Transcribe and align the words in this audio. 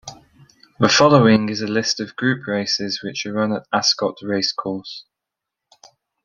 The 0.79 0.89
following 0.89 1.47
is 1.49 1.61
a 1.61 1.67
list 1.67 1.99
of 1.99 2.15
Group 2.15 2.47
races 2.47 3.03
which 3.03 3.23
are 3.27 3.33
run 3.33 3.53
at 3.53 3.67
Ascot 3.71 4.17
Racecourse. 4.23 5.05